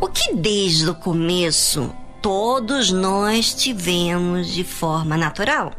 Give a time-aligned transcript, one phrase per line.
[0.00, 5.72] O que desde o começo todos nós tivemos de forma natural?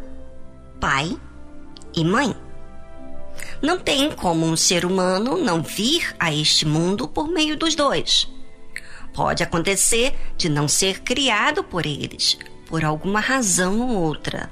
[0.79, 1.17] Pai
[1.95, 2.35] e mãe.
[3.61, 8.27] Não tem como um ser humano não vir a este mundo por meio dos dois.
[9.13, 12.37] Pode acontecer de não ser criado por eles,
[12.67, 14.51] por alguma razão ou outra,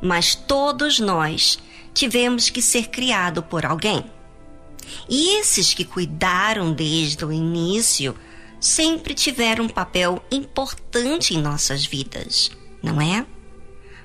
[0.00, 1.58] mas todos nós
[1.92, 4.15] tivemos que ser criado por alguém.
[5.08, 8.16] E esses que cuidaram desde o início
[8.60, 12.50] sempre tiveram um papel importante em nossas vidas,
[12.82, 13.26] não é?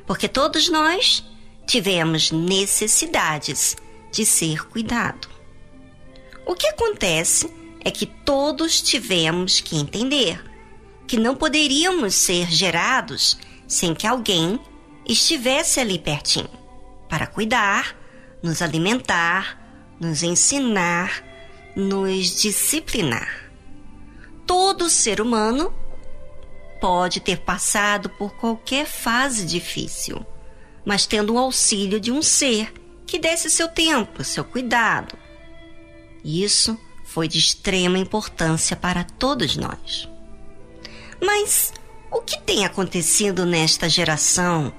[0.05, 1.23] Porque todos nós
[1.65, 3.75] tivemos necessidades
[4.11, 5.29] de ser cuidado.
[6.45, 7.51] O que acontece
[7.83, 10.43] é que todos tivemos que entender
[11.07, 14.59] que não poderíamos ser gerados sem que alguém
[15.05, 16.49] estivesse ali pertinho
[17.09, 17.95] para cuidar,
[18.41, 19.60] nos alimentar,
[20.01, 21.23] nos ensinar,
[21.75, 23.51] nos disciplinar.
[24.47, 25.71] Todo ser humano
[26.81, 30.25] pode ter passado por qualquer fase difícil,
[30.83, 32.73] mas tendo o auxílio de um ser
[33.05, 35.15] que desse seu tempo, seu cuidado.
[36.25, 40.09] Isso foi de extrema importância para todos nós.
[41.21, 41.71] Mas
[42.09, 44.73] o que tem acontecido nesta geração,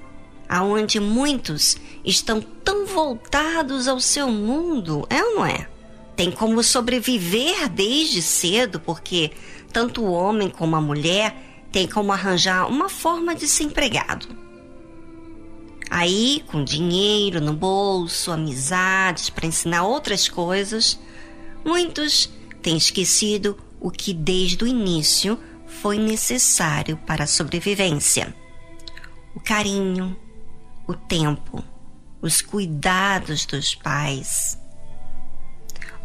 [0.49, 5.67] aonde muitos estão tão voltados ao seu mundo, é ou não é?
[6.15, 9.31] Tem como sobreviver desde cedo, porque
[9.71, 11.35] tanto o homem como a mulher
[11.71, 14.27] têm como arranjar uma forma de ser empregado.
[15.89, 20.99] Aí, com dinheiro no bolso, amizades para ensinar outras coisas,
[21.65, 22.29] muitos
[22.61, 28.35] têm esquecido o que desde o início foi necessário para a sobrevivência:
[29.35, 30.15] o carinho,
[30.87, 31.63] o tempo,
[32.23, 34.57] os cuidados dos pais.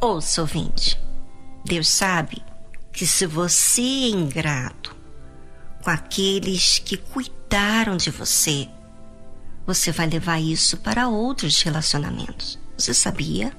[0.01, 1.01] Ouça, ouvinte,
[1.65, 2.43] Deus sabe
[2.93, 4.97] que se você é ingrato
[5.81, 8.69] com aqueles que cuidaram de você,
[9.65, 12.59] você vai levar isso para outros relacionamentos.
[12.77, 13.57] Você sabia?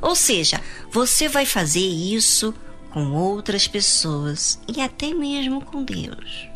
[0.00, 0.60] Ou seja,
[0.92, 2.54] você vai fazer isso
[2.90, 6.48] com outras pessoas e até mesmo com Deus.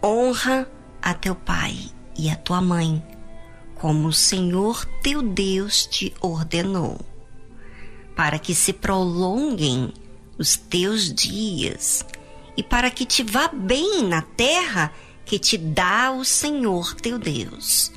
[0.00, 0.70] Honra
[1.02, 1.76] a teu pai
[2.16, 3.02] e a tua mãe,
[3.76, 6.98] como o Senhor teu Deus te ordenou,
[8.14, 9.92] para que se prolonguem
[10.38, 12.04] os teus dias
[12.56, 14.92] e para que te vá bem na terra
[15.24, 17.92] que te dá o Senhor teu Deus.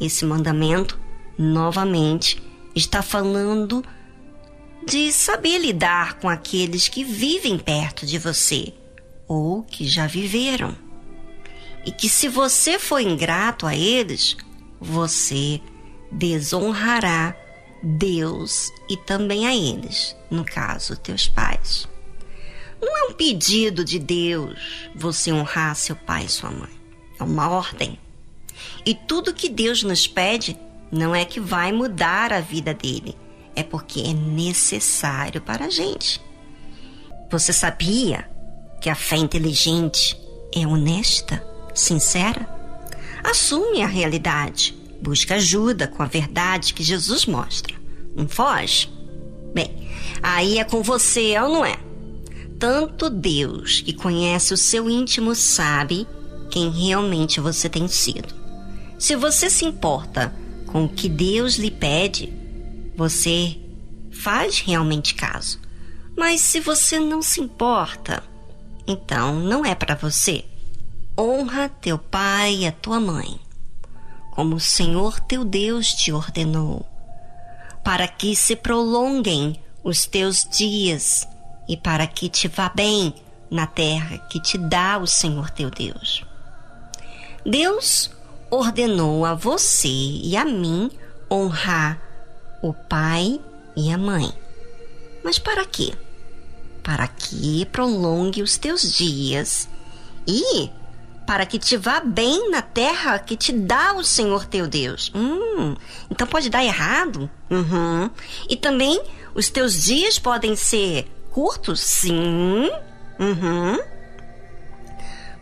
[0.00, 0.98] Esse mandamento,
[1.36, 2.42] novamente,
[2.74, 3.84] está falando
[4.86, 8.72] de saber lidar com aqueles que vivem perto de você
[9.26, 10.76] ou que já viveram.
[11.84, 14.36] E que se você for ingrato a eles,
[14.80, 15.60] você
[16.10, 17.36] desonrará
[17.82, 21.88] Deus e também a eles, no caso, teus pais.
[22.80, 26.70] Não é um pedido de Deus você honrar seu pai e sua mãe.
[27.18, 27.98] É uma ordem.
[28.84, 30.58] E tudo que Deus nos pede
[30.90, 33.16] não é que vai mudar a vida dele,
[33.54, 36.20] é porque é necessário para a gente.
[37.30, 38.28] Você sabia
[38.80, 40.18] que a fé inteligente
[40.54, 42.59] é honesta, sincera?
[43.22, 47.74] Assume a realidade, busca ajuda com a verdade que Jesus mostra.
[48.16, 48.90] Não foge?
[49.54, 49.88] Bem,
[50.22, 51.78] aí é com você, ou não é?
[52.60, 56.06] tanto Deus, que conhece o seu íntimo, sabe
[56.50, 58.34] quem realmente você tem sido.
[58.98, 60.32] Se você se importa
[60.66, 62.30] com o que Deus lhe pede,
[62.94, 63.56] você
[64.12, 65.58] faz realmente caso.
[66.14, 68.22] Mas se você não se importa,
[68.86, 70.44] então não é para você.
[71.22, 73.38] Honra teu pai e a tua mãe,
[74.30, 76.86] como o Senhor teu Deus te ordenou,
[77.84, 81.28] para que se prolonguem os teus dias
[81.68, 83.14] e para que te vá bem
[83.50, 86.24] na terra que te dá o Senhor teu Deus.
[87.44, 88.10] Deus
[88.50, 90.90] ordenou a você e a mim
[91.30, 92.00] honrar
[92.62, 93.38] o pai
[93.76, 94.32] e a mãe.
[95.22, 95.92] Mas para quê?
[96.82, 99.68] Para que prolongue os teus dias
[100.26, 100.79] e
[101.30, 105.12] para que te vá bem na terra que te dá o Senhor teu Deus.
[105.14, 105.76] Hum,
[106.10, 107.30] então pode dar errado.
[107.48, 108.10] Uhum.
[108.48, 109.00] E também
[109.32, 111.78] os teus dias podem ser curtos?
[111.78, 112.68] Sim.
[113.16, 113.78] Uhum.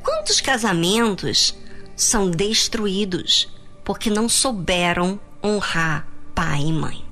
[0.03, 1.55] Quantos casamentos
[1.97, 3.49] são destruídos
[3.83, 7.03] porque não souberam honrar pai e mãe?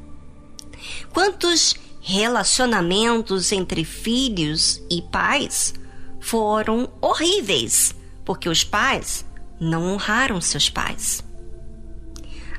[1.15, 5.73] Quantos relacionamentos entre filhos e pais
[6.21, 7.96] foram horríveis
[8.27, 9.25] porque os pais
[9.59, 11.25] não honraram seus pais?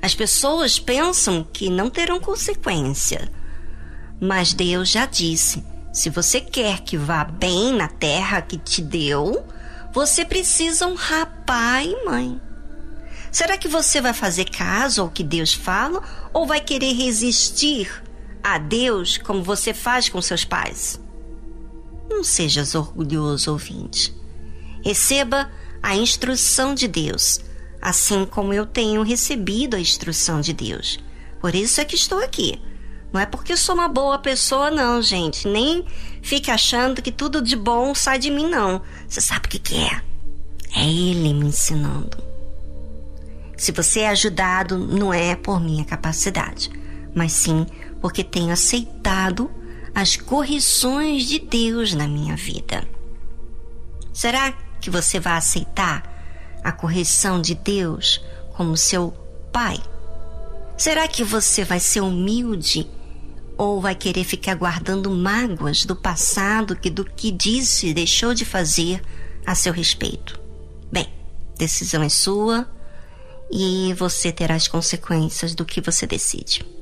[0.02, 3.30] As pessoas pensam que não terão consequência,
[4.20, 9.46] Mas Deus já disse: se você quer que vá bem na terra que te deu,
[9.94, 12.42] você precisa honrar pai e mãe.
[13.32, 16.02] Será que você vai fazer caso ao que Deus fala
[16.34, 18.04] ou vai querer resistir
[18.44, 21.00] a Deus como você faz com seus pais?
[22.10, 24.17] Não sejas orgulhoso, ouvinte.
[24.88, 25.52] Receba
[25.84, 27.42] a instrução de Deus,
[27.82, 30.98] assim como eu tenho recebido a instrução de Deus.
[31.42, 32.58] Por isso é que estou aqui.
[33.12, 35.46] Não é porque eu sou uma boa pessoa, não, gente.
[35.46, 35.84] Nem
[36.22, 38.82] fique achando que tudo de bom sai de mim, não.
[39.10, 40.02] Você sabe o que, que é?
[40.74, 42.18] É Ele me ensinando.
[43.58, 46.72] Se você é ajudado, não é por minha capacidade,
[47.14, 47.66] mas sim
[48.00, 49.52] porque tenho aceitado
[49.94, 52.88] as correções de Deus na minha vida.
[54.14, 56.04] Será que você vai aceitar
[56.64, 58.24] a correção de Deus
[58.56, 59.12] como seu
[59.52, 59.78] pai?
[60.78, 62.88] Será que você vai ser humilde
[63.58, 68.46] ou vai querer ficar guardando mágoas do passado que do que disse e deixou de
[68.46, 69.02] fazer
[69.46, 70.40] a seu respeito?
[70.92, 71.12] Bem,
[71.58, 72.70] decisão é sua
[73.52, 76.77] e você terá as consequências do que você decide.